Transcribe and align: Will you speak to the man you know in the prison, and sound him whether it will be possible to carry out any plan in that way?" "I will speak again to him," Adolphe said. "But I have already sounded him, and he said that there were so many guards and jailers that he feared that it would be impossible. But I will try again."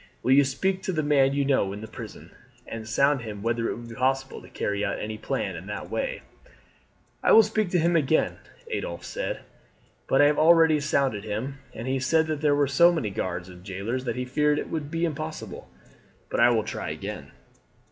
Will 0.23 0.31
you 0.31 0.43
speak 0.43 0.81
to 0.81 0.91
the 0.91 1.03
man 1.03 1.33
you 1.33 1.45
know 1.45 1.71
in 1.73 1.81
the 1.81 1.87
prison, 1.87 2.31
and 2.65 2.89
sound 2.89 3.21
him 3.21 3.43
whether 3.43 3.69
it 3.69 3.75
will 3.75 3.87
be 3.87 3.93
possible 3.93 4.41
to 4.41 4.49
carry 4.49 4.83
out 4.83 4.97
any 4.97 5.15
plan 5.15 5.55
in 5.55 5.67
that 5.67 5.91
way?" 5.91 6.23
"I 7.21 7.31
will 7.33 7.43
speak 7.43 7.71
again 7.71 7.93
to 7.99 8.11
him," 8.17 8.37
Adolphe 8.71 9.03
said. 9.03 9.41
"But 10.07 10.23
I 10.23 10.25
have 10.25 10.39
already 10.39 10.79
sounded 10.79 11.23
him, 11.23 11.59
and 11.75 11.87
he 11.87 11.99
said 11.99 12.25
that 12.25 12.41
there 12.41 12.55
were 12.55 12.65
so 12.65 12.91
many 12.91 13.11
guards 13.11 13.47
and 13.47 13.63
jailers 13.63 14.05
that 14.05 14.15
he 14.15 14.25
feared 14.25 14.57
that 14.57 14.61
it 14.63 14.69
would 14.71 14.89
be 14.89 15.05
impossible. 15.05 15.69
But 16.31 16.39
I 16.39 16.49
will 16.49 16.63
try 16.63 16.89
again." 16.89 17.29